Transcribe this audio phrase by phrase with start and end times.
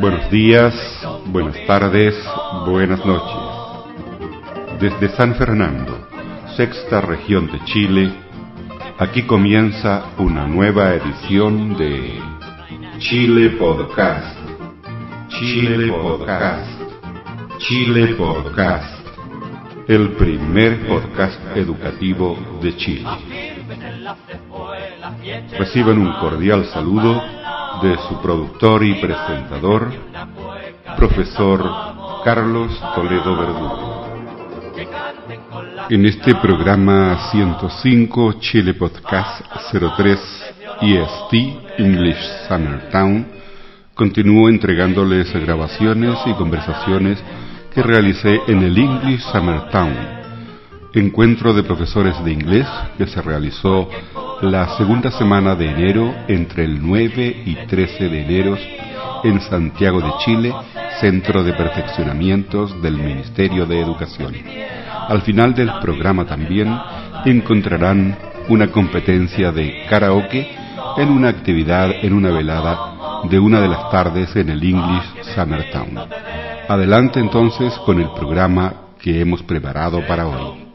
[0.00, 0.74] Buenos días,
[1.26, 2.14] buenas tardes,
[2.64, 4.78] buenas noches.
[4.78, 6.06] Desde San Fernando,
[6.56, 8.12] sexta región de Chile,
[8.98, 12.20] aquí comienza una nueva edición de
[12.98, 14.38] Chile Podcast.
[15.28, 16.80] Chile Podcast.
[17.58, 19.08] Chile Podcast.
[19.88, 23.08] El primer podcast educativo de Chile.
[25.58, 27.22] Reciban un cordial saludo
[27.82, 29.90] de su productor y presentador,
[30.96, 31.64] profesor
[32.24, 34.08] Carlos Toledo Verdugo.
[35.90, 39.42] En este programa 105 Chile Podcast
[39.96, 40.20] 03
[40.82, 41.32] EST
[41.78, 43.26] English Summertown,
[43.94, 47.18] continúo entregándoles grabaciones y conversaciones
[47.72, 49.94] que realicé en el English Summertown,
[50.94, 53.88] encuentro de profesores de inglés que se realizó
[54.42, 58.56] la segunda semana de enero entre el 9 y 13 de enero
[59.24, 60.54] en Santiago de Chile,
[61.00, 64.34] Centro de Perfeccionamientos del Ministerio de Educación.
[65.08, 66.72] Al final del programa también
[67.24, 68.16] encontrarán
[68.48, 70.48] una competencia de karaoke
[70.96, 75.98] en una actividad en una velada de una de las tardes en el English Summertown.
[76.68, 80.68] Adelante entonces con el programa que hemos preparado para hoy.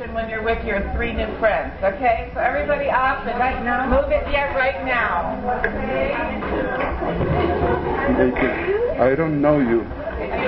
[0.00, 1.72] More when you're with your three new friends.
[1.82, 2.30] Okay?
[2.34, 3.88] So everybody up and right now.
[3.88, 5.36] Move it, yeah, right now.
[9.00, 9.84] I don't know you.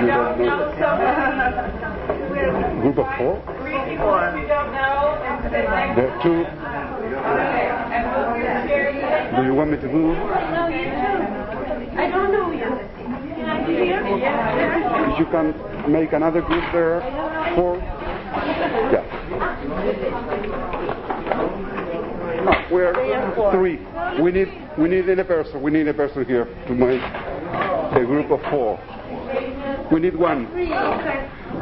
[0.00, 1.80] You don't know somebody.
[2.80, 3.42] Group of four?
[3.60, 5.20] Three people you don't know.
[5.22, 5.98] And.
[5.98, 6.44] There are two.
[6.44, 7.68] Okay.
[7.92, 9.32] And move your chair.
[9.36, 10.18] Do you want me to move?
[10.18, 12.58] I don't know you.
[12.58, 14.02] Can I be here?
[15.12, 15.54] If you can
[15.90, 17.00] make another group there,
[17.54, 17.76] four.
[18.92, 19.21] Yeah.
[22.44, 22.92] No, we're
[23.52, 23.78] three.
[24.22, 24.48] We need
[24.78, 25.62] we need a person.
[25.62, 28.78] We need a person here to make a group of four.
[29.92, 30.48] We need one.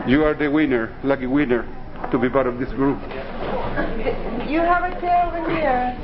[0.06, 1.64] You are the winner, lucky winner,
[2.10, 3.00] to be part of this group.
[4.48, 5.96] You have a chair over here.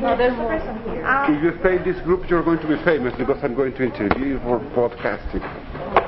[0.00, 1.04] No, there's a person here.
[1.28, 3.84] If you stay in this group, you're going to be famous because I'm going to
[3.84, 6.01] interview you for podcasting.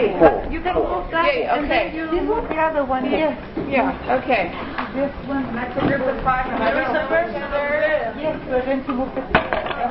[0.00, 0.16] Three.
[0.48, 1.28] You can move that.
[1.28, 1.68] Yeah, okay.
[1.68, 3.04] then you move the other one.
[3.04, 3.36] Yes.
[3.68, 4.48] Yeah, okay.
[4.96, 6.48] This one, that's a group of five.
[6.48, 8.16] And There is a person there.
[8.16, 9.20] Yes, we're going to move the.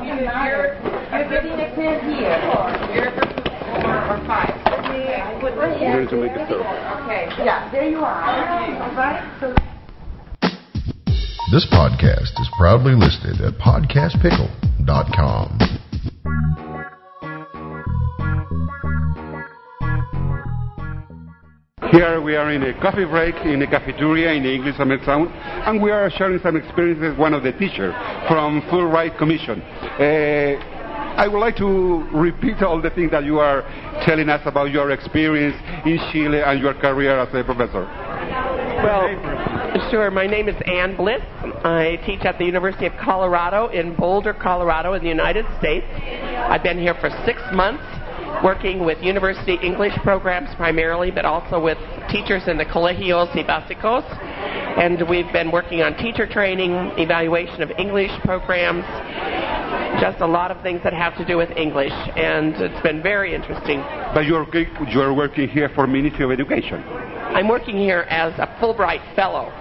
[0.02, 0.74] You're, you're
[1.30, 2.42] getting a chair here.
[2.90, 3.46] You're a group of
[3.86, 4.50] four or five.
[4.66, 5.22] Okay.
[5.40, 6.66] Put I'm going to make a circle.
[7.06, 8.10] Okay, yeah, there you are.
[8.10, 9.54] All right, so
[11.52, 15.58] This podcast is proudly listed at podcastpickle.com.
[21.92, 25.26] Here we are in a coffee break in a cafeteria in the English Summer Town,
[25.26, 27.92] and we are sharing some experiences with one of the teachers
[28.28, 29.60] from Fulbright Commission.
[29.60, 30.54] Uh,
[31.18, 33.62] I would like to repeat all the things that you are
[34.06, 37.82] telling us about your experience in Chile and your career as a professor.
[38.80, 40.10] Well, sure.
[40.12, 41.20] My name is Ann Bliss.
[41.64, 45.84] I teach at the University of Colorado in Boulder, Colorado, in the United States.
[45.90, 47.84] I've been here for six months,
[48.42, 54.04] working with university English programs primarily, but also with teachers in the colegios y básicos.
[54.78, 58.84] And we've been working on teacher training, evaluation of English programs,
[60.00, 61.92] just a lot of things that have to do with English.
[62.16, 63.80] And it's been very interesting.
[64.14, 64.46] But you're,
[64.88, 66.82] you are working here for Ministry of Education.
[67.30, 69.52] I'm working here as a Fulbright Fellow.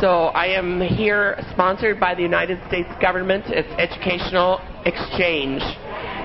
[0.00, 3.44] So I am here sponsored by the United States government.
[3.48, 5.62] It's educational exchange,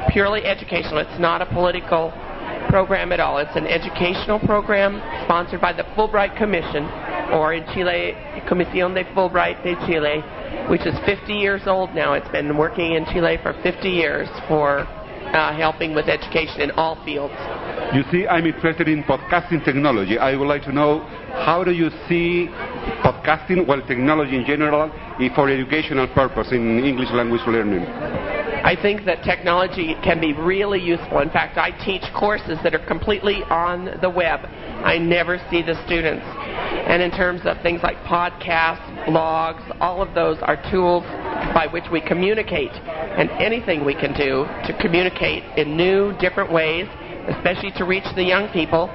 [0.10, 1.00] purely educational.
[1.00, 2.12] It's not a political
[2.70, 3.38] program at all.
[3.38, 6.86] It's an educational program sponsored by the Fulbright Commission,
[7.32, 8.14] or in Chile,
[8.50, 10.22] Comisión de Fulbright de Chile,
[10.70, 12.14] which is 50 years old now.
[12.14, 14.88] It's been working in Chile for 50 years for
[15.34, 17.34] uh, helping with education in all fields.
[17.94, 20.18] You see, I'm interested in podcasting technology.
[20.18, 21.06] I would like to know
[21.46, 22.50] how do you see
[23.04, 24.92] podcasting, well, technology in general,
[25.36, 28.43] for educational purpose in English language learning?
[28.64, 31.20] I think that technology can be really useful.
[31.20, 34.40] In fact, I teach courses that are completely on the web.
[34.44, 36.26] I never see the students.
[36.26, 41.04] And in terms of things like podcasts, blogs, all of those are tools
[41.54, 42.72] by which we communicate.
[42.72, 46.88] And anything we can do to communicate in new, different ways
[47.28, 48.90] especially to reach the young people,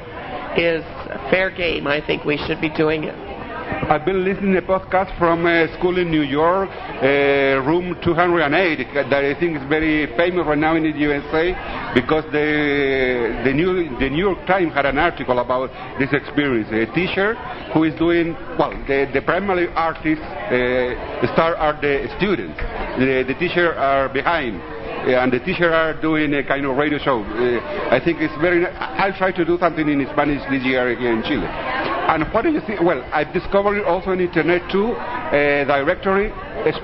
[0.57, 0.85] is
[1.31, 1.87] fair game.
[1.87, 3.28] I think we should be doing it.
[3.69, 9.09] I've been listening to a podcast from a school in New York, uh, room 208,
[9.09, 11.53] that I think is very famous right now in the USA
[11.95, 16.69] because the, the, New, the New York Times had an article about this experience.
[16.69, 17.35] A teacher
[17.73, 22.61] who is doing, well, the, the primary artists uh, star are the students.
[23.01, 24.61] The, the teacher are behind.
[25.07, 27.23] Uh, and the teacher are doing a kind of radio show.
[27.23, 28.67] Uh, I think it's very.
[28.67, 31.47] I'll try to do something in Spanish this year here in Chile.
[31.47, 32.81] And what do you think?
[32.81, 34.97] Well, I've discovered also on internet too
[35.33, 36.33] a directory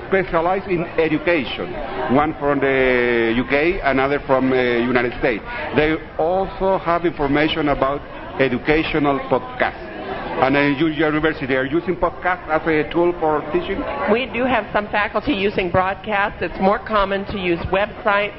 [0.09, 1.73] specialized in education.
[2.15, 5.43] One from the UK, another from the United States.
[5.77, 8.01] They also have information about
[8.41, 9.94] educational podcasts.
[10.45, 13.81] And in your university, are you using podcasts as a tool for teaching?
[14.13, 16.43] We do have some faculty using broadcasts.
[16.43, 18.37] It's more common to use websites.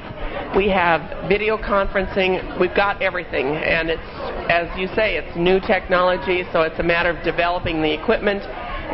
[0.54, 2.60] We have video conferencing.
[2.60, 3.46] We've got everything.
[3.46, 4.10] And it's,
[4.48, 8.42] as you say, it's new technology, so it's a matter of developing the equipment.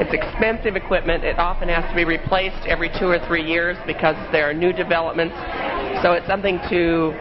[0.01, 1.23] It's expensive equipment.
[1.23, 4.73] It often has to be replaced every two or three years because there are new
[4.73, 5.37] developments.
[6.01, 7.13] So it's something to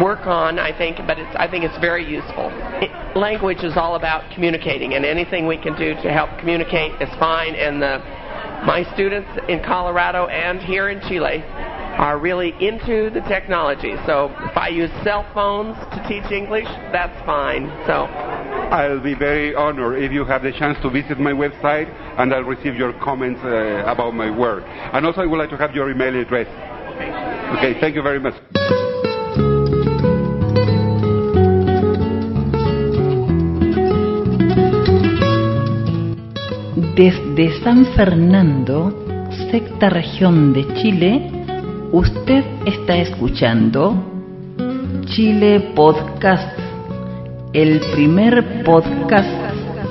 [0.00, 2.50] work on, I think, but it's, I think it's very useful.
[2.82, 7.08] It, language is all about communicating, and anything we can do to help communicate is
[7.18, 7.54] fine.
[7.54, 7.98] And the,
[8.66, 11.42] my students in Colorado and here in Chile
[11.94, 13.94] are really into the technology.
[14.06, 17.70] So if I use cell phones to teach English, that's fine.
[17.86, 18.10] So
[18.74, 21.88] I'll be very honored if you have the chance to visit my website
[22.18, 24.64] and I'll receive your comments uh, about my work.
[24.66, 26.48] And also, I would like to have your email address.
[27.58, 28.34] Okay, thank you very much.
[36.96, 41.28] Desde San Fernando, sexta región de Chile,
[41.90, 43.96] usted está escuchando
[45.06, 46.56] Chile Podcast,
[47.52, 49.28] el primer podcast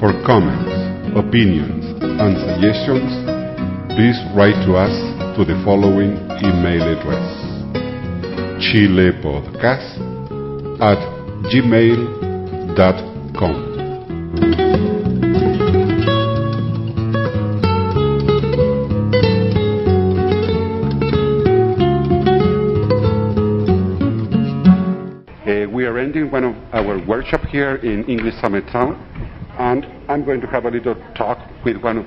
[0.00, 0.72] For comments,
[1.20, 3.12] opinions, and suggestions,
[3.92, 4.96] please write to us
[5.36, 7.28] to the following email address
[8.56, 10.00] chilepodcast
[10.80, 10.96] at
[11.52, 12.14] gmail.com.
[26.84, 28.94] our workshop here in English Summer Town,
[29.58, 32.06] and I'm going to have a little talk with one of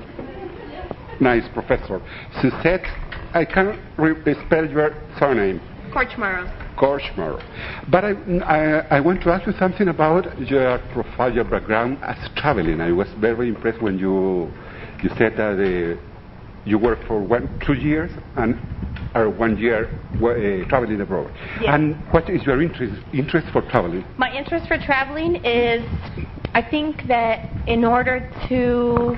[1.20, 2.00] nice professor.
[2.40, 2.86] Suzette,
[3.34, 4.14] I can't re-
[4.46, 5.60] spell your surname.
[5.92, 6.46] Korchmaro.
[6.76, 7.42] Korchmar.
[7.90, 8.12] But I,
[8.44, 12.80] I, I want to ask you something about your profile, your background as traveling.
[12.80, 14.52] I was very impressed when you
[15.02, 16.00] you said that uh,
[16.64, 18.58] you worked for one, two years and
[19.18, 21.30] or one year uh, traveling abroad.
[21.60, 21.70] Yes.
[21.74, 24.04] And what is your interest interest for traveling?
[24.16, 25.84] My interest for traveling is,
[26.54, 29.16] I think that in order to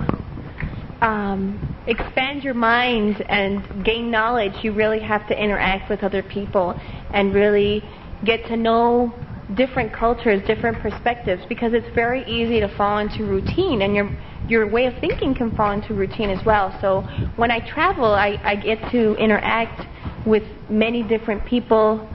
[1.01, 6.79] um, expand your mind and gain knowledge, you really have to interact with other people
[7.13, 7.83] and really
[8.25, 9.15] get to know
[9.55, 14.11] different cultures, different perspectives, because it's very easy to fall into routine, and your
[14.51, 16.77] your way of thinking can fall into routine as well.
[16.81, 17.03] So
[17.37, 19.87] when I travel, I, I get to interact
[20.27, 22.09] with many different people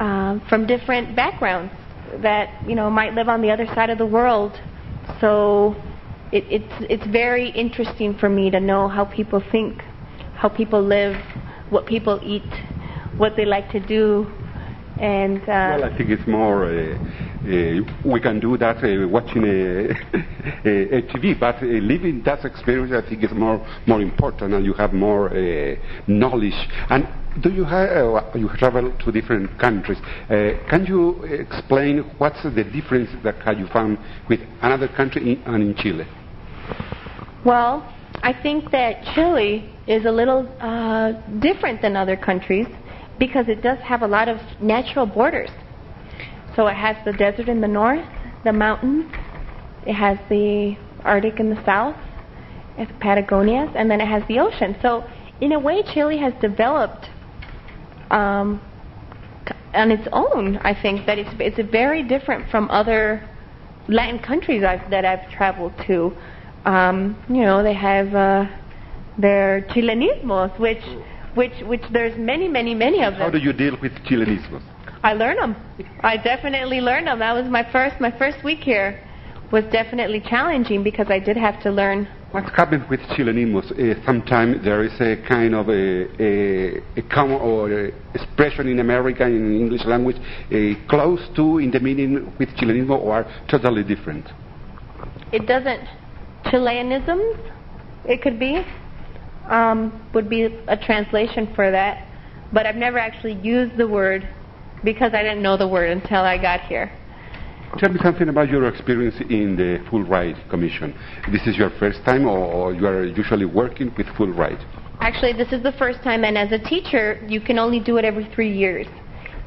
[0.00, 1.72] um, from different backgrounds
[2.22, 4.58] that you know might live on the other side of the world.
[5.20, 5.76] So
[6.32, 9.82] it, it's it's very interesting for me to know how people think,
[10.36, 11.16] how people live,
[11.68, 12.50] what people eat,
[13.18, 14.32] what they like to do,
[14.98, 16.64] and uh, Well, I think it's more.
[16.64, 16.98] Uh, uh,
[17.44, 19.90] we can do that uh, watching a,
[20.64, 24.72] a, TV, but uh, living that experience, I think, is more more important, and you
[24.74, 26.54] have more uh, knowledge.
[26.88, 27.06] And
[27.42, 29.98] do you have uh, you travel to different countries?
[30.00, 33.98] Uh, can you explain what's the difference that you found
[34.28, 36.06] with another country in, and in Chile?
[37.44, 37.86] Well,
[38.22, 42.68] I think that Chile is a little uh, different than other countries
[43.18, 45.50] because it does have a lot of natural borders.
[46.56, 48.06] So it has the desert in the north,
[48.44, 49.10] the mountains,
[49.86, 51.96] it has the Arctic in the south,
[52.78, 54.76] it's Patagonia, and then it has the ocean.
[54.80, 55.04] So
[55.40, 57.08] in a way, Chile has developed
[58.10, 58.60] um,
[59.74, 60.58] on its own.
[60.58, 63.28] I think that it's it's very different from other
[63.88, 66.16] Latin countries I've, that I've traveled to.
[66.64, 68.46] Um, you know, they have uh,
[69.18, 70.82] their chilenismos, which
[71.34, 73.22] which which there's many many many of them.
[73.22, 74.62] How do you deal with Chilenismos?
[75.04, 75.54] I learn them.
[76.00, 77.18] I definitely learned them.
[77.18, 79.06] That was my first my first week here
[79.52, 82.08] was definitely challenging because I did have to learn.
[82.30, 83.70] What happens with Chilenismos?
[83.72, 88.80] Uh, sometimes there is a kind of a, a, a common or a expression in
[88.80, 94.26] America in English language uh, close to in the meaning with Chilenismo or totally different.
[95.32, 95.86] It doesn't
[96.46, 97.38] Chileanisms.
[98.06, 98.64] It could be
[99.50, 102.08] um, would be a translation for that,
[102.54, 104.26] but I've never actually used the word
[104.84, 106.92] because I didn't know the word until I got here.
[107.78, 110.94] Tell me something about your experience in the Fulbright Commission.
[111.32, 114.64] This is your first time, or, you are usually working with Fulbright?
[115.00, 118.04] Actually, this is the first time, and as a teacher, you can only do it
[118.04, 118.86] every three years.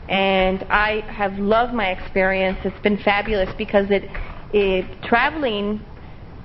[0.10, 2.58] And I have loved my experience.
[2.66, 4.10] It's been fabulous because it,
[4.54, 5.82] it traveling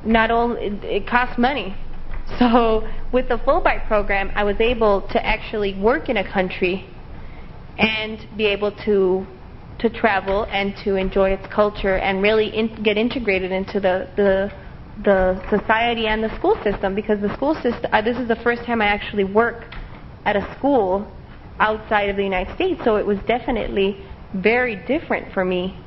[0.04, 1.76] not only it, it costs money.
[2.38, 6.88] So with the Fulbright program, I was able to actually work in a country
[7.78, 9.26] and be able to
[9.78, 14.52] to travel and to enjoy its culture and really in, get integrated into the, the
[15.02, 18.62] the society and the school system because the school system uh, this is the first
[18.64, 19.74] time I actually work
[20.24, 21.10] at a school
[21.58, 25.78] outside of the United States so it was definitely very different for me.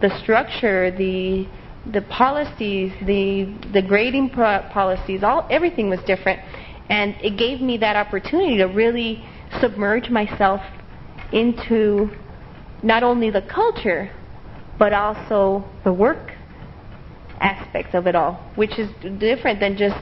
[0.00, 1.48] The structure the
[1.86, 6.40] the policies the the grading pro- policies all everything was different.
[6.90, 9.24] And it gave me that opportunity to really
[9.60, 10.60] submerge myself
[11.32, 12.10] into
[12.82, 14.10] not only the culture,
[14.78, 16.32] but also the work
[17.40, 19.96] aspects of it all, which is different than just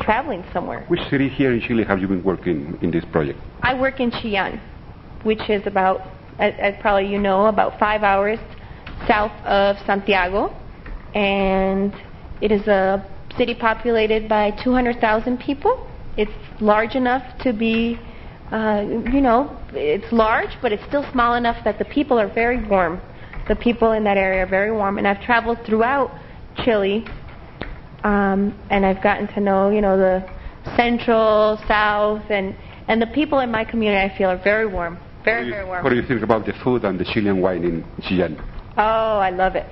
[0.00, 0.84] traveling somewhere.
[0.88, 3.38] Which city here in Chile have you been working in this project?
[3.62, 4.60] I work in Chillán,
[5.22, 6.02] which is about,
[6.38, 8.38] as, as probably you know, about five hours
[9.06, 10.54] south of Santiago,
[11.14, 11.94] and
[12.40, 13.06] it is a
[13.36, 15.88] city populated by 200,000 people.
[16.16, 17.98] It's large enough to be
[18.52, 22.64] uh, you know, it's large, but it's still small enough that the people are very
[22.66, 23.00] warm.
[23.48, 26.10] The people in that area are very warm, and I've traveled throughout
[26.64, 27.04] Chile,
[28.04, 30.24] um, and I've gotten to know, you know, the
[30.76, 32.54] central, south, and
[32.88, 35.82] and the people in my community I feel are very warm, very you, very warm.
[35.82, 38.40] What do you think about the food and the Chilean wine in Chillán?
[38.76, 39.66] Oh, I love it.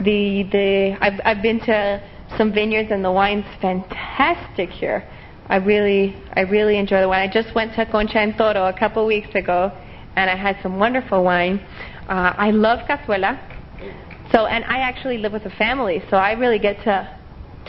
[0.00, 2.02] The the I've I've been to
[2.36, 5.08] some vineyards and the wine's fantastic here.
[5.48, 7.28] I really, I really enjoy the wine.
[7.28, 9.72] I just went to Concha y Toro a couple weeks ago,
[10.16, 11.58] and I had some wonderful wine.
[12.08, 13.38] Uh, I love cazuela.
[14.30, 17.18] So, and I actually live with a family, so I really get to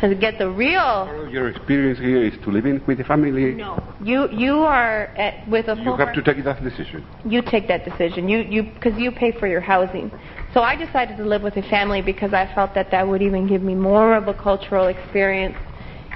[0.02, 1.30] to get the real.
[1.30, 3.54] Your experience here is to live in with the family.
[3.54, 5.76] No, you you are at, with a.
[5.78, 7.06] You have to take that decision.
[7.26, 8.28] You take that decision.
[8.28, 10.12] You you because you pay for your housing.
[10.54, 13.48] So I decided to live with a family because I felt that that would even
[13.48, 15.56] give me more of a cultural experience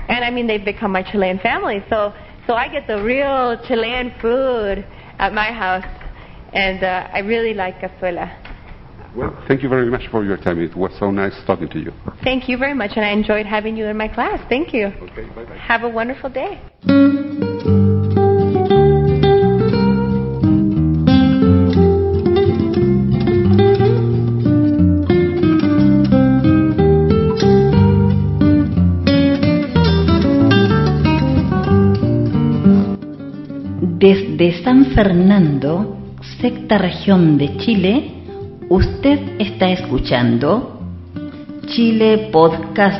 [0.08, 1.84] and I mean, they've become my Chilean family.
[1.90, 2.14] So,
[2.48, 4.86] so I get the real Chilean food
[5.20, 5.86] at my house,
[6.54, 8.32] and uh, I really like cazuela.
[9.16, 10.60] Well, thank you very much for your time.
[10.60, 11.92] It was so nice talking to you.
[12.24, 14.40] Thank you very much, and I enjoyed having you in my class.
[14.50, 14.88] Thank you.
[14.88, 15.58] Okay, bye bye.
[15.58, 17.80] Have a wonderful day.
[34.36, 35.96] Desde San Fernando,
[36.42, 38.14] sexta región de Chile,
[38.68, 40.80] usted está escuchando
[41.68, 43.00] Chile Podcast,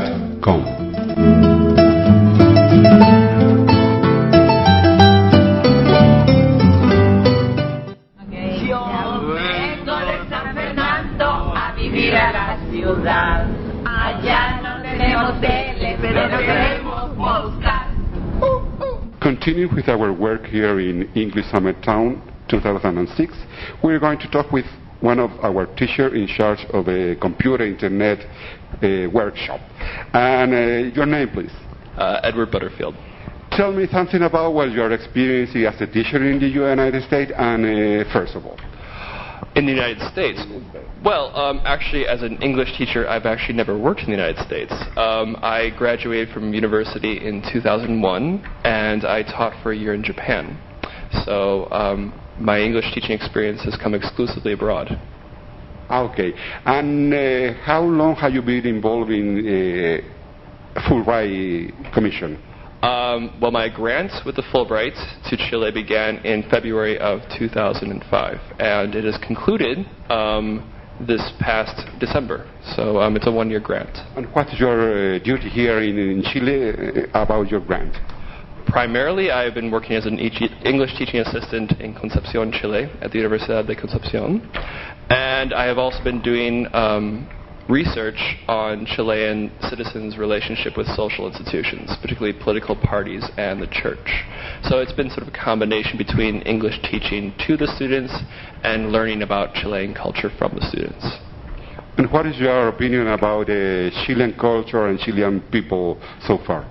[19.64, 23.32] Continuing with our work here in English Summer Town 2006,
[23.82, 24.66] we're going to talk with
[25.00, 29.60] one of our teachers in charge of a computer internet uh, workshop.
[30.12, 31.52] And uh, your name, please.
[31.96, 32.94] Uh, Edward Butterfield.
[33.52, 37.64] Tell me something about what you're experiencing as a teacher in the United States, and
[37.64, 38.58] uh, first of all.
[39.56, 40.42] In the United States?
[41.04, 44.72] Well, um, actually, as an English teacher, I've actually never worked in the United States.
[44.96, 50.58] Um, I graduated from university in 2001, and I taught for a year in Japan.
[51.24, 55.00] So um, my English teaching experience has come exclusively abroad.
[55.90, 56.32] Okay.
[56.64, 62.42] And uh, how long have you been involved in uh, Fulbright Commission?
[62.84, 64.92] Um, well, my grant with the Fulbright
[65.30, 72.46] to Chile began in February of 2005, and it is concluded um, this past December.
[72.76, 73.96] So um, it's a one-year grant.
[74.18, 77.96] And what's your uh, duty here in, in Chile uh, about your grant?
[78.66, 83.66] Primarily, I've been working as an English teaching assistant in Concepcion, Chile, at the Universidad
[83.66, 84.46] de Concepcion,
[85.08, 87.26] and I have also been doing um,
[87.68, 94.24] research on Chilean citizens' relationship with social institutions, particularly political parties and the church.
[94.62, 98.14] So it's been sort of a combination between English teaching to the students
[98.62, 101.06] and learning about Chilean culture from the students.
[101.96, 106.68] And what is your opinion about uh, Chilean culture and Chilean people so far?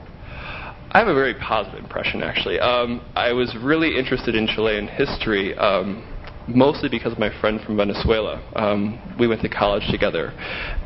[0.92, 2.60] I have a very positive impression, actually.
[2.60, 5.56] Um, I was really interested in Chilean history.
[5.58, 6.13] Um,
[6.48, 8.42] mostly because of my friend from Venezuela.
[8.56, 10.34] Um, we went to college together,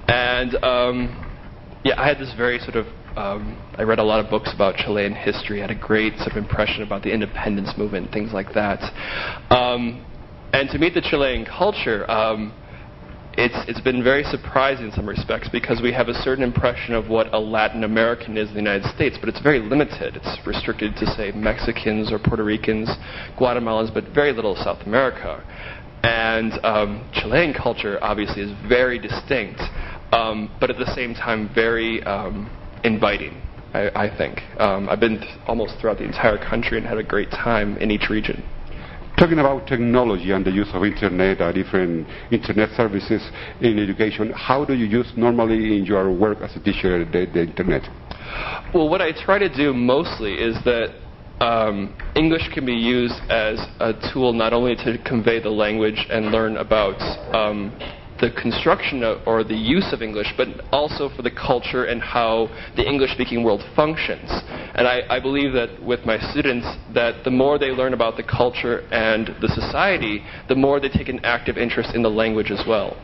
[0.08, 1.26] and um,
[1.84, 2.88] yeah, I had this very sort of.
[3.16, 5.60] Um, I read a lot of books about Chilean history.
[5.60, 8.80] had a great sort of impression about the independence movement, things like that.
[9.50, 10.06] Um,
[10.54, 12.54] and to meet the Chilean culture, um,
[13.38, 17.08] it's, it's been very surprising in some respects because we have a certain impression of
[17.08, 20.16] what a Latin American is in the United States, but it's very limited.
[20.16, 22.90] It's restricted to, say, Mexicans or Puerto Ricans,
[23.38, 25.44] Guatemalans, but very little South America.
[26.02, 29.62] And um, Chilean culture, obviously, is very distinct,
[30.12, 32.50] um, but at the same time, very um,
[32.84, 33.40] inviting.
[33.74, 37.04] I, I think um, I've been th- almost throughout the entire country and had a
[37.04, 38.44] great time in each region.
[39.18, 43.20] Talking about technology and the use of internet and different internet services
[43.60, 47.42] in education, how do you use normally in your work as a teacher the, the
[47.42, 47.82] internet?
[48.76, 50.94] Well, what I try to do mostly is that
[51.42, 56.28] um, English can be used as a tool not only to convey the language and
[56.28, 57.02] learn about
[57.34, 57.74] um,
[58.20, 62.50] the construction of, or the use of English, but also for the culture and how
[62.76, 64.30] the English-speaking world functions.
[64.76, 68.24] And I, I, believe that with my students, that the more they learn about the
[68.24, 72.64] culture and the society, the more they take an active interest in the language as
[72.68, 72.98] well.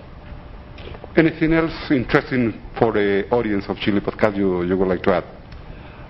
[1.16, 5.43] Anything else interesting for the audience of Chile Podcast you, you would like to add?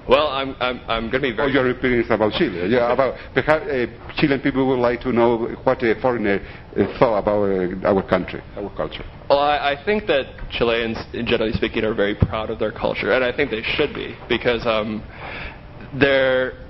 [0.07, 1.49] Well, I'm, I'm, I'm going to be very.
[1.49, 2.69] Oh, your opinions about Chile.
[2.69, 3.85] Yeah, about perhaps uh,
[4.17, 6.39] Chilean people would like to know what a foreigner
[6.75, 9.05] uh, thought about uh, our country, our culture.
[9.29, 13.23] Well, I, I think that Chileans, generally speaking, are very proud of their culture, and
[13.23, 15.03] I think they should be because um,
[15.99, 16.62] they're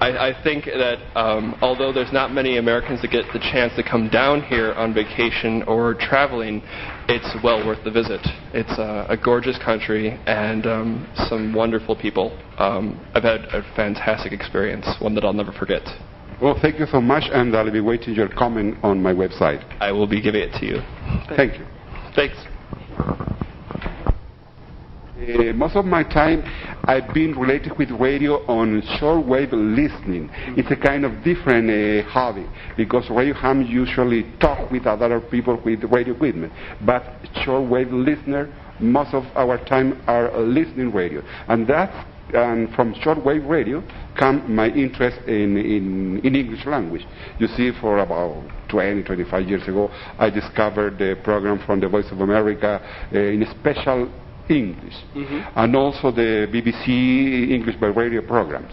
[0.00, 3.82] I, I think that um, although there's not many Americans that get the chance to
[3.82, 6.62] come down here on vacation or traveling,
[7.06, 8.20] it's well worth the visit.
[8.54, 12.32] It's uh, a gorgeous country and um, some wonderful people.
[12.56, 15.82] Um, I've had a fantastic experience, one that I'll never forget.
[16.40, 19.62] Well, thank you so much, and I'll be waiting your comment on my website.
[19.80, 20.80] I will be giving it to you.
[21.36, 21.66] Thank you.
[22.16, 22.36] Thanks.
[25.20, 26.42] Uh, most of my time
[26.84, 30.30] I've been related with radio on shortwave listening.
[30.56, 35.60] It's a kind of different uh, hobby because radio ham usually talk with other people
[35.62, 36.54] with radio equipment,
[36.86, 37.02] but
[37.44, 41.94] shortwave listener most of our time are listening radio, and that's
[42.34, 43.82] and from shortwave radio
[44.18, 47.02] come my interest in, in, in English language.
[47.38, 52.10] You see, for about 20, 25 years ago, I discovered the program from the Voice
[52.10, 52.80] of America
[53.12, 54.10] uh, in a special
[54.50, 55.58] English, mm-hmm.
[55.58, 58.72] and also the BBC English by radio programs.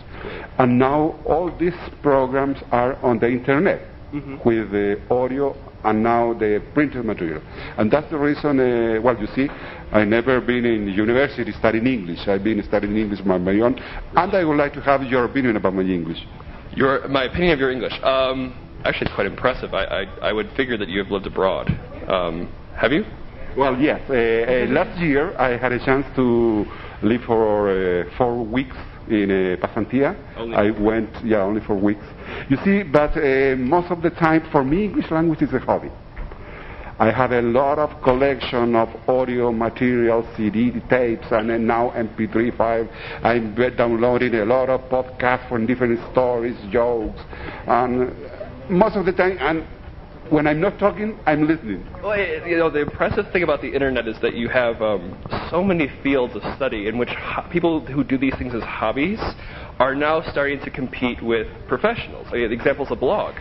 [0.58, 3.82] And now all these programs are on the internet
[4.13, 4.38] mm-hmm.
[4.44, 7.42] with the audio and now the printed material.
[7.78, 9.48] And that's the reason, uh, well, you see,
[9.92, 12.28] I've never been in university studying English.
[12.28, 13.80] I've been studying English on my own,
[14.16, 16.18] and I would like to have your opinion about my English.
[16.76, 17.94] Your, my opinion of your English?
[18.04, 19.74] Um, actually, it's quite impressive.
[19.74, 21.70] I, I, I, would figure that you have lived abroad.
[22.08, 23.04] Um, have you?
[23.58, 24.02] Well, yes.
[24.08, 26.63] Uh, uh, last year, I had a chance to
[27.02, 28.76] live for uh, four weeks
[29.10, 30.15] in uh, Pasantia.
[30.38, 32.06] Only I went, yeah, only for weeks.
[32.50, 35.89] You see, but uh, most of the time, for me, English language is a hobby.
[37.00, 42.88] I have a lot of collection of audio material, CD tapes, and now MP3 file.
[43.24, 47.22] I'm downloading a lot of podcasts from different stories, jokes,
[47.65, 48.13] and
[48.70, 49.65] most of the time, and
[50.30, 51.88] when I'm not talking, I'm listening.
[52.04, 55.18] Well, you know, the impressive thing about the internet is that you have um,
[55.50, 59.20] so many fields of study in which ho- people who do these things as hobbies
[59.80, 62.28] are now starting to compete with professionals.
[62.32, 63.36] Like, examples a blog.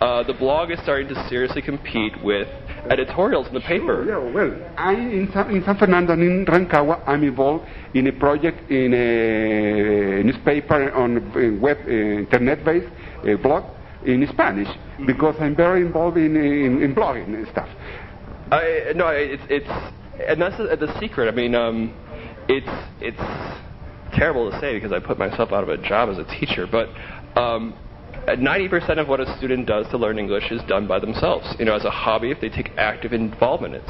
[0.00, 2.48] Uh, the blog is starting to seriously compete with
[2.90, 4.04] editorials in the paper.
[4.06, 8.12] Yeah, well, I in San, in San Fernando and in Rancagua, I'm involved in a
[8.12, 12.86] project in a newspaper on uh, web uh, internet-based
[13.28, 13.64] uh, blog
[14.04, 14.68] in Spanish
[15.06, 17.68] because I'm very involved in, in, in blogging and stuff.
[18.50, 19.68] I, no, it's it's
[20.28, 21.28] and that's the, the secret.
[21.28, 21.94] I mean, um,
[22.48, 22.68] it's
[23.00, 26.66] it's terrible to say because I put myself out of a job as a teacher,
[26.66, 26.88] but
[27.40, 27.74] um,
[28.36, 31.46] 90% of what a student does to learn English is done by themselves.
[31.58, 33.88] You know, as a hobby, if they take active involvement in it.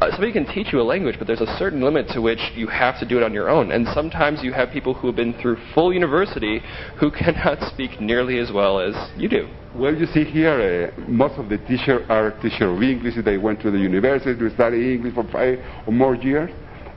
[0.00, 2.66] Uh, somebody can teach you a language, but there's a certain limit to which you
[2.66, 3.72] have to do it on your own.
[3.72, 6.60] And sometimes you have people who have been through full university
[6.98, 9.48] who cannot speak nearly as well as you do.
[9.74, 13.14] Well, you see here, uh, most of the teachers are teachers of English.
[13.24, 16.50] They went to the university to study English for five or more years.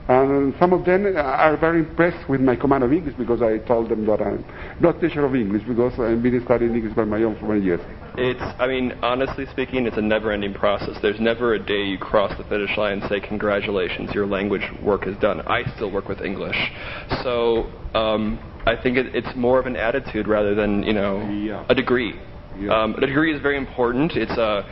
[0.06, 3.88] And some of them are very impressed with my command of English because I told
[3.88, 4.44] them that I'm
[4.80, 7.80] not teacher of English because I've been studying English by my own for many years.
[8.16, 10.96] It's, I mean, honestly speaking, it's a never ending process.
[11.00, 15.06] There's never a day you cross the finish line and say, Congratulations, your language work
[15.06, 15.40] is done.
[15.46, 16.56] I still work with English.
[17.22, 21.64] So um, I think it, it's more of an attitude rather than, you know, Yeah.
[21.70, 22.14] a degree.
[22.58, 22.82] Yeah.
[22.82, 24.12] Um, a degree is very important.
[24.16, 24.64] It's a,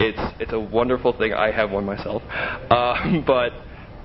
[0.00, 1.32] it's, it's a wonderful thing.
[1.32, 2.22] I have one myself.
[2.28, 3.52] Uh, but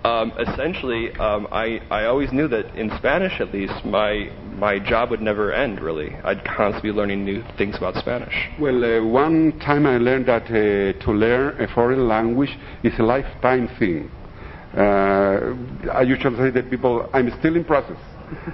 [0.05, 5.09] um, essentially, um, I, I always knew that in Spanish, at least, my, my job
[5.09, 6.15] would never end, really.
[6.23, 8.33] I'd constantly be learning new things about Spanish.
[8.59, 13.03] Well, uh, one time I learned that uh, to learn a foreign language is a
[13.03, 14.11] lifetime thing.
[14.77, 15.55] Uh,
[15.91, 17.97] I usually say that people, I'm still in process.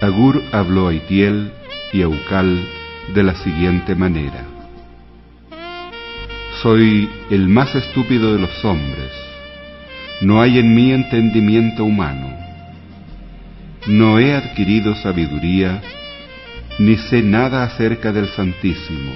[0.00, 1.52] Agur habló a Itiel
[1.92, 2.66] y a Ucal
[3.14, 4.53] de la siguiente manera.
[6.64, 9.12] Soy el más estúpido de los hombres.
[10.22, 12.34] No hay en mí entendimiento humano.
[13.86, 15.82] No he adquirido sabiduría,
[16.78, 19.12] ni sé nada acerca del Santísimo.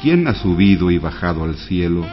[0.00, 2.06] ¿Quién ha subido y bajado al cielo?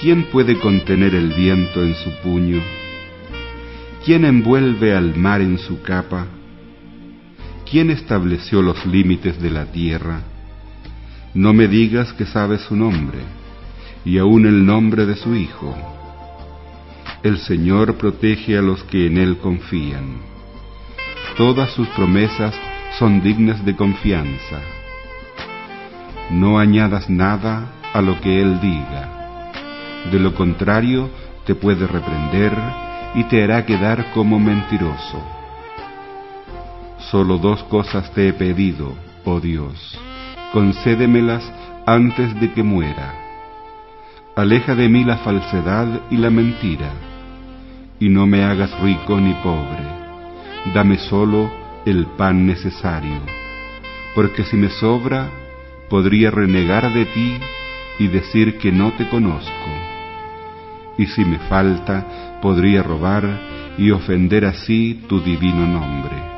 [0.00, 2.62] ¿Quién puede contener el viento en su puño?
[4.04, 6.28] ¿Quién envuelve al mar en su capa?
[7.68, 10.33] ¿Quién estableció los límites de la tierra?
[11.34, 13.18] No me digas que sabes su nombre,
[14.04, 15.74] y aun el nombre de su Hijo.
[17.24, 20.18] El Señor protege a los que en Él confían.
[21.36, 22.54] Todas sus promesas
[23.00, 24.60] son dignas de confianza.
[26.30, 29.50] No añadas nada a lo que Él diga.
[30.12, 31.10] De lo contrario,
[31.44, 32.52] te puede reprender
[33.16, 35.20] y te hará quedar como mentiroso.
[37.10, 38.94] Solo dos cosas te he pedido,
[39.24, 39.98] oh Dios,
[40.54, 41.42] concédemelas
[41.84, 43.12] antes de que muera.
[44.36, 46.92] Aleja de mí la falsedad y la mentira,
[47.98, 49.84] y no me hagas rico ni pobre.
[50.72, 51.50] Dame solo
[51.84, 53.20] el pan necesario,
[54.14, 55.28] porque si me sobra,
[55.90, 57.36] podría renegar de ti
[57.98, 59.70] y decir que no te conozco.
[60.96, 63.24] Y si me falta, podría robar
[63.76, 66.33] y ofender así tu divino nombre.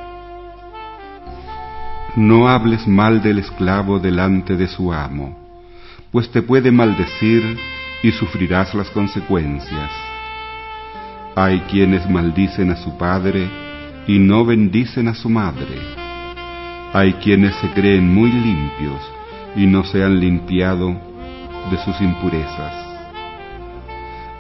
[2.17, 5.37] No hables mal del esclavo delante de su amo,
[6.11, 7.59] pues te puede maldecir
[8.03, 9.91] y sufrirás las consecuencias.
[11.35, 13.51] Hay quienes maldicen a su padre
[14.07, 15.79] y no bendicen a su madre.
[16.95, 19.01] Hay quienes se creen muy limpios
[19.55, 20.99] y no se han limpiado
[21.71, 22.73] de sus impurezas.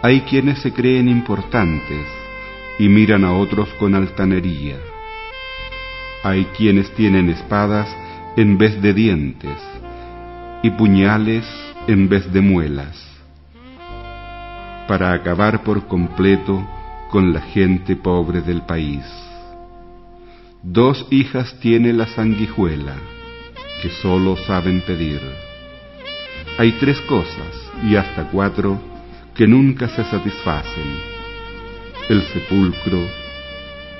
[0.00, 2.06] Hay quienes se creen importantes
[2.78, 4.78] y miran a otros con altanería.
[6.28, 7.88] Hay quienes tienen espadas
[8.36, 9.56] en vez de dientes
[10.60, 11.44] y puñales
[11.86, 13.00] en vez de muelas,
[14.88, 16.66] para acabar por completo
[17.12, 19.04] con la gente pobre del país.
[20.64, 22.96] Dos hijas tiene la sanguijuela,
[23.80, 25.20] que solo saben pedir.
[26.58, 28.80] Hay tres cosas, y hasta cuatro,
[29.32, 30.90] que nunca se satisfacen.
[32.08, 32.98] El sepulcro,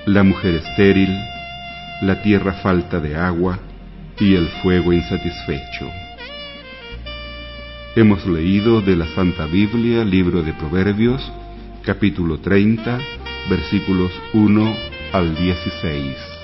[0.07, 1.17] la mujer estéril,
[2.03, 3.59] la tierra falta de agua
[4.19, 5.91] y el fuego insatisfecho.
[7.95, 11.33] Hemos leído de la Santa Biblia, libro de Proverbios,
[11.83, 12.99] capítulo 30,
[13.49, 14.77] versículos 1
[15.13, 16.36] al 16.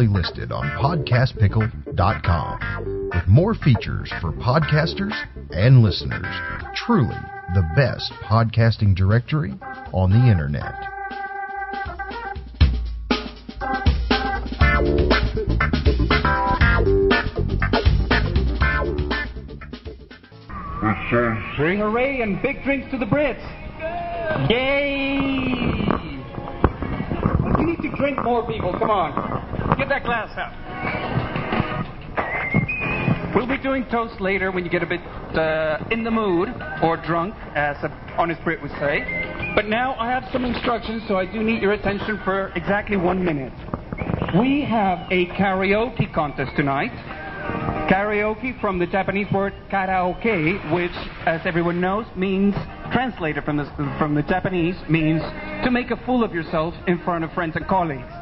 [0.00, 5.12] Proudly listed on podcastpickle.com with more features for podcasters
[5.50, 6.26] and listeners.
[6.74, 7.16] Truly
[7.54, 9.52] the best podcasting directory
[9.92, 10.74] on the internet.
[21.56, 23.42] Bring hooray and big drinks to the Brits.
[24.48, 25.50] Yay!
[27.58, 28.72] You need to drink more, people.
[28.78, 29.29] Come on.
[29.80, 30.52] Get that glass out.
[33.34, 36.50] We'll be doing toast later when you get a bit uh, in the mood
[36.82, 39.52] or drunk, as an honest Brit would say.
[39.54, 43.24] But now I have some instructions, so I do need your attention for exactly one
[43.24, 43.54] minute.
[44.38, 46.92] We have a karaoke contest tonight.
[47.88, 50.92] Karaoke from the Japanese word karaoke, which,
[51.24, 52.54] as everyone knows, means
[52.92, 53.64] translated from the
[53.98, 55.22] from the Japanese means
[55.64, 58.12] to make a fool of yourself in front of friends and colleagues.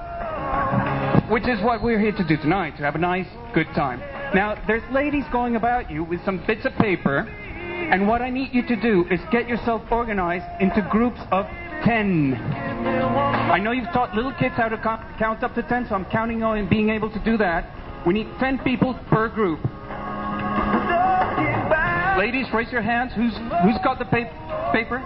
[1.30, 4.00] Which is what we're here to do tonight, to have a nice, good time.
[4.34, 8.54] Now, there's ladies going about you with some bits of paper, and what I need
[8.54, 11.44] you to do is get yourself organized into groups of
[11.84, 12.34] 10.
[12.34, 16.06] I know you've taught little kids how to co- count up to 10, so I'm
[16.06, 18.06] counting on being able to do that.
[18.06, 19.60] We need 10 people per group.
[22.18, 23.12] Ladies, raise your hands.
[23.14, 24.98] Who's who's got the pa- paper?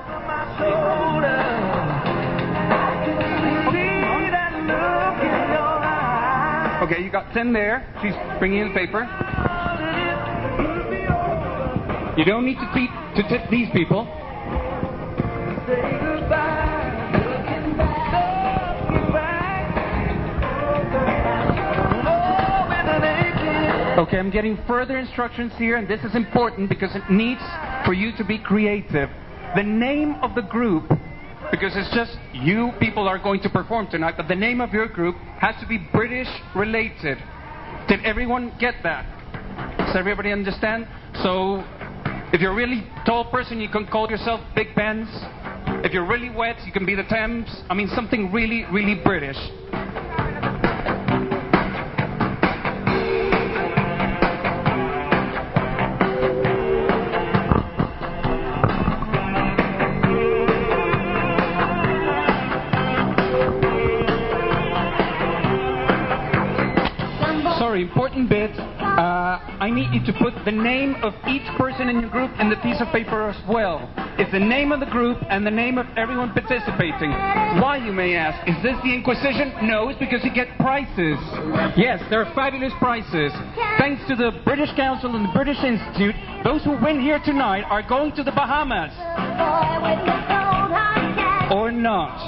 [6.92, 7.88] Okay, you got 10 there.
[8.02, 9.08] She's bringing in the paper.
[12.18, 14.00] You don't need to, to tip these people.
[23.98, 27.40] Okay, I'm getting further instructions here, and this is important because it needs
[27.86, 29.08] for you to be creative.
[29.56, 30.92] The name of the group,
[31.52, 34.88] because it's just you people are going to perform tonight, but the name of your
[34.88, 37.18] group has to be British related.
[37.88, 39.04] Did everyone get that?
[39.76, 40.88] Does everybody understand?
[41.22, 41.62] So,
[42.32, 45.08] if you're a really tall person, you can call yourself Big Ben's.
[45.84, 47.46] If you're really wet, you can be the Thames.
[47.68, 49.36] I mean, something really, really British.
[69.62, 72.56] I need you to put the name of each person in your group in the
[72.66, 73.88] piece of paper as well.
[74.18, 77.12] It's the name of the group and the name of everyone participating.
[77.62, 78.42] Why, you may ask?
[78.50, 79.54] Is this the Inquisition?
[79.62, 81.14] No, it's because you get prizes.
[81.78, 83.30] Yes, there are fabulous prizes.
[83.78, 87.86] Thanks to the British Council and the British Institute, those who win here tonight are
[87.86, 88.90] going to the Bahamas.
[91.54, 92.18] Or not.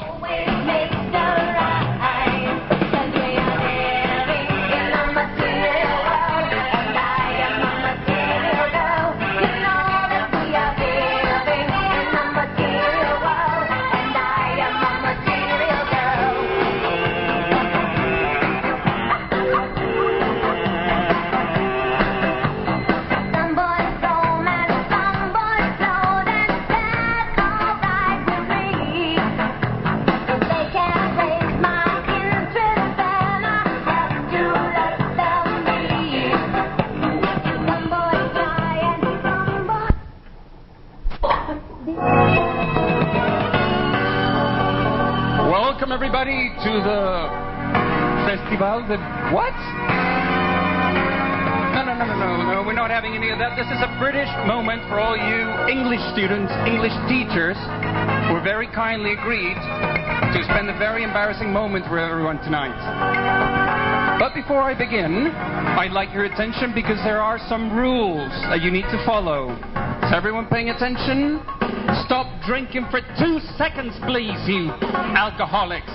[54.43, 57.57] Moment for all you English students, English teachers,
[58.29, 59.57] who very kindly agreed
[60.35, 62.75] to spend a very embarrassing moment with everyone tonight.
[64.19, 65.29] But before I begin,
[65.79, 69.55] I'd like your attention because there are some rules that you need to follow.
[70.03, 71.41] Is everyone paying attention?
[72.05, 74.71] Stop drinking for two seconds, please, you
[75.15, 75.91] alcoholics.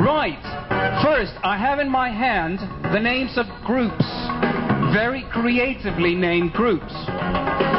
[0.00, 0.42] Right.
[1.02, 2.58] First, I have in my hand
[2.92, 4.04] the names of groups,
[4.94, 6.94] very creatively named groups.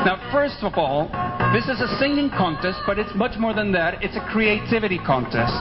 [0.03, 1.07] Now, first of all,
[1.55, 4.03] this is a singing contest, but it's much more than that.
[4.03, 5.55] It's a creativity contest.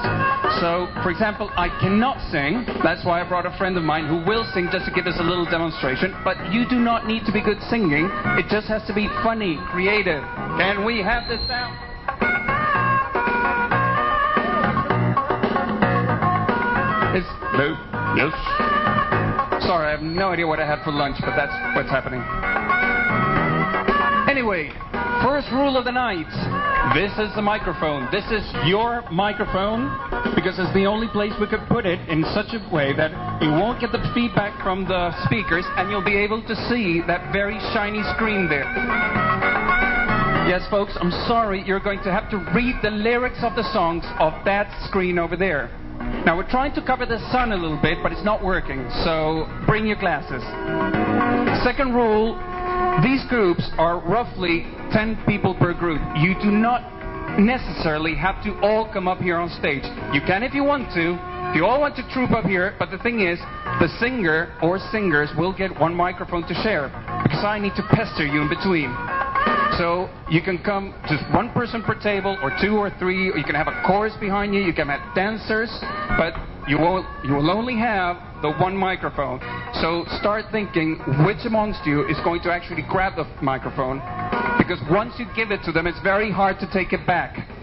[0.59, 2.67] So, for example, I cannot sing.
[2.83, 5.15] That's why I brought a friend of mine who will sing just to give us
[5.21, 6.13] a little demonstration.
[6.25, 8.11] But you do not need to be good singing.
[8.35, 10.27] It just has to be funny, creative.
[10.59, 11.79] Can we have this sound?
[17.15, 17.79] Is no,
[18.19, 18.64] yes.
[19.67, 22.21] Sorry, I have no idea what I had for lunch, but that's what's happening.
[24.29, 24.69] Anyway,
[25.25, 26.29] first rule of the night.
[26.93, 28.07] This is the microphone.
[28.13, 29.89] This is your microphone
[30.37, 33.09] because it's the only place we could put it in such a way that
[33.41, 37.33] you won't get the feedback from the speakers and you'll be able to see that
[37.33, 38.69] very shiny screen there.
[40.45, 44.05] Yes, folks, I'm sorry, you're going to have to read the lyrics of the songs
[44.21, 45.71] of that screen over there.
[46.25, 49.45] Now, we're trying to cover the sun a little bit, but it's not working, so
[49.67, 50.43] bring your glasses.
[51.63, 52.41] Second rule
[53.03, 56.01] these groups are roughly 10 people per group.
[56.17, 56.81] You do not
[57.39, 59.83] necessarily have to all come up here on stage.
[60.15, 61.19] You can if you want to.
[61.51, 63.39] If you all want to troop up here, but the thing is,
[63.79, 66.89] the singer or singers will get one microphone to share
[67.23, 68.91] because I need to pester you in between.
[69.79, 73.45] So you can come just one person per table, or two or three, or you
[73.45, 74.61] can have a chorus behind you.
[74.61, 75.71] You can have dancers,
[76.17, 76.35] but
[76.69, 79.41] you will you will only have the one microphone.
[79.81, 83.99] So start thinking which amongst you is going to actually grab the microphone,
[84.59, 87.54] because once you give it to them, it's very hard to take it back.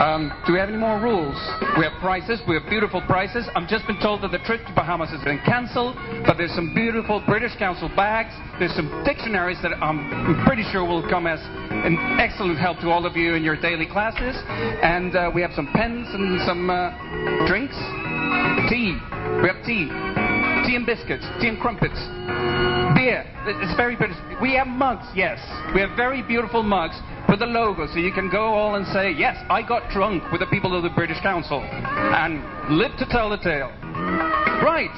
[0.00, 1.38] Um, do we have any more rules?
[1.78, 2.42] We have prices.
[2.48, 3.46] We have beautiful prices.
[3.54, 5.94] I've just been told that the trip to Bahamas has been cancelled,
[6.26, 8.34] but there's some beautiful British Council bags.
[8.58, 11.38] There's some dictionaries that I'm pretty sure will come as
[11.70, 14.34] an excellent help to all of you in your daily classes.
[14.82, 16.90] And uh, we have some pens and some uh,
[17.46, 17.78] drinks.
[18.66, 18.98] Tea.
[19.42, 19.86] We have tea.
[20.66, 21.22] Tea and biscuits.
[21.38, 22.02] Tea and crumpets.
[22.98, 23.22] Beer.
[23.46, 24.16] It's very British.
[24.42, 25.38] We have mugs, yes.
[25.74, 26.98] We have very beautiful mugs
[27.34, 30.38] with the logo, so you can go all and say, yes, I got drunk with
[30.38, 32.38] the people of the British Council, and
[32.78, 33.74] live to tell the tale.
[34.62, 34.94] Right.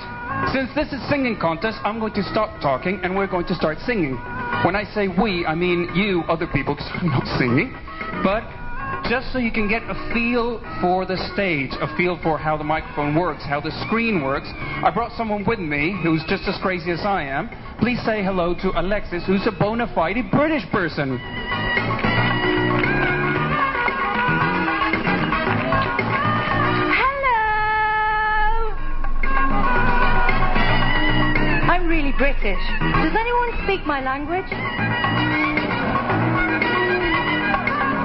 [0.53, 3.79] Since this is singing contest, I'm going to stop talking and we're going to start
[3.87, 4.21] singing.
[4.67, 7.73] When I say we, I mean you, other people, because I'm not singing.
[8.23, 8.45] But
[9.09, 12.65] just so you can get a feel for the stage, a feel for how the
[12.65, 16.91] microphone works, how the screen works, I brought someone with me who's just as crazy
[16.91, 17.49] as I am.
[17.81, 21.19] Please say hello to Alexis, who's a bona fide British person.
[31.97, 32.61] Really British.
[32.79, 34.45] Does anyone speak my language?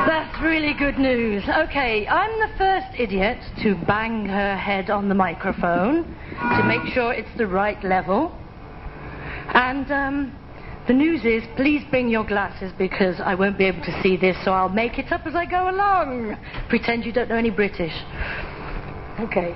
[0.08, 1.44] That's really good news.
[1.44, 7.12] Okay, I'm the first idiot to bang her head on the microphone to make sure
[7.12, 8.34] it's the right level.
[9.54, 10.40] And um,
[10.88, 14.38] the news is, please bring your glasses because I won't be able to see this,
[14.46, 16.38] so I'll make it up as I go along.
[16.70, 17.94] Pretend you don't know any British.
[19.20, 19.54] Okay.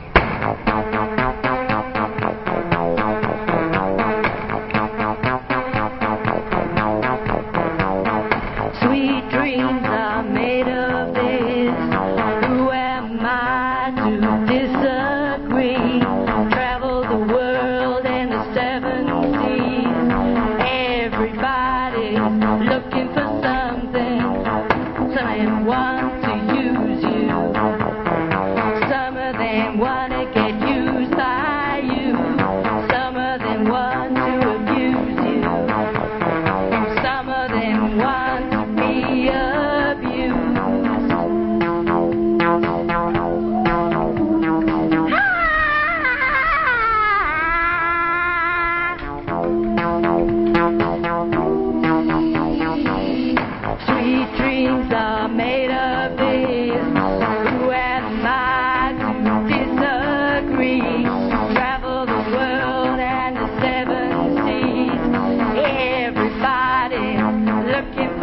[67.93, 68.14] Everybody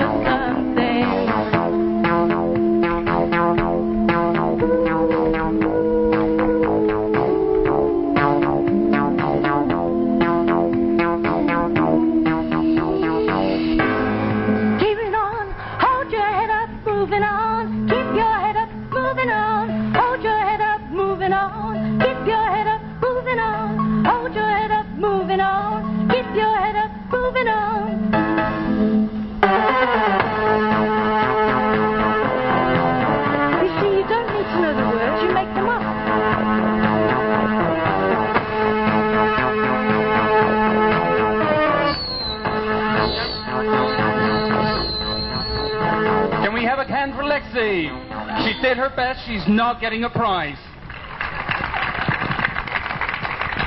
[49.26, 50.58] She's not getting a prize.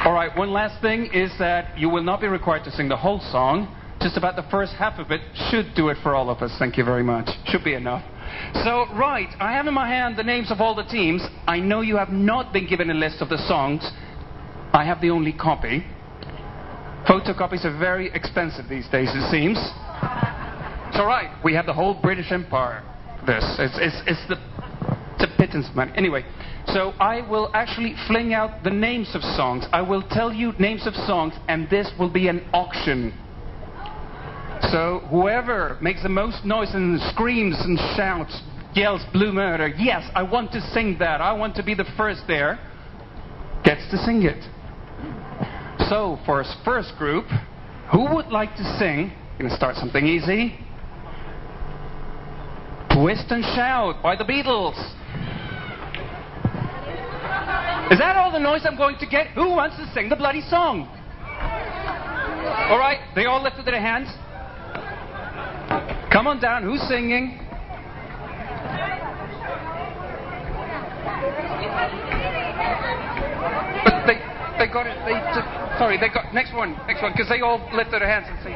[0.06, 2.96] All right, one last thing is that you will not be required to sing the
[2.96, 3.76] whole song.
[4.00, 6.56] Just about the first half of it should do it for all of us.
[6.58, 7.30] Thank you very much.
[7.48, 8.04] Should be enough.
[8.64, 11.22] So, right, I have in my hand the names of all the teams.
[11.48, 13.90] I know you have not been given a list of the songs.
[14.74, 15.86] I have the only copy.
[17.08, 19.58] Photocopies are very expensive these days, it seems.
[19.58, 21.32] It's all right.
[21.44, 22.84] We have the whole British Empire.
[23.26, 24.38] This it's it's it's the
[25.26, 25.92] a pittance money.
[25.96, 26.24] Anyway,
[26.68, 29.66] so I will actually fling out the names of songs.
[29.74, 33.14] I will tell you names of songs, and this will be an auction.
[34.72, 38.42] So whoever makes the most noise and screams and shouts,
[38.74, 41.22] yells blue murder, yes, I want to sing that.
[41.22, 42.60] I want to be the first there,
[43.64, 44.44] gets to sing it.
[45.90, 47.26] So for our first group,
[47.92, 49.12] who would like to sing?
[49.38, 50.58] Gonna start something easy.
[52.92, 54.95] Twist and Shout by the Beatles.
[57.92, 59.28] Is that all the noise I'm going to get?
[59.36, 60.90] Who wants to sing the bloody song?
[62.70, 64.10] All right, they all lifted their hands.
[66.12, 66.64] Come on down.
[66.64, 67.38] Who's singing?
[73.84, 74.18] But they
[74.58, 74.98] they got it.
[75.06, 75.14] They
[75.78, 76.00] sorry.
[76.00, 76.76] They got next one.
[76.88, 78.56] Next one because they all lifted their hands and sing.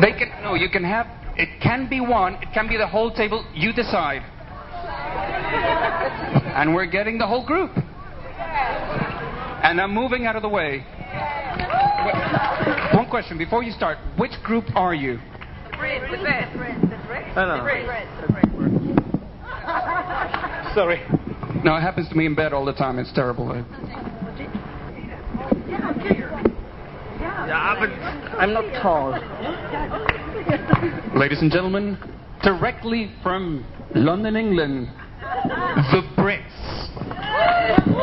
[0.00, 0.54] They can no.
[0.54, 1.06] You can have.
[1.36, 2.34] It can be one.
[2.36, 3.44] It can be the whole table.
[3.54, 4.22] You decide.
[6.58, 7.70] And we're getting the whole group.
[9.62, 10.84] And I'm moving out of the way.
[12.96, 13.96] One question before you start.
[14.18, 15.20] Which group are you?
[20.74, 21.00] Sorry.
[21.62, 22.98] No, it happens to me in bed all the time.
[22.98, 23.54] It's terrible.
[27.20, 27.90] Yeah, but
[28.36, 29.12] I'm not tall.
[31.16, 31.96] Ladies and gentlemen,
[32.42, 34.88] directly from London, England,
[35.92, 37.97] the Brits.